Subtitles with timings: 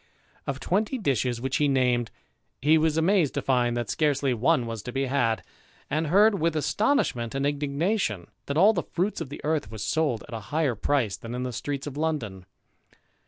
[0.47, 2.09] Of twenty dishes which he named,
[2.59, 5.43] he was amazed to find that scarcely one was to be had;
[5.91, 10.23] and heard, with astonishment and indignation, that all the fruits of the earth were sold
[10.27, 12.47] at a higher price than in the streets of London.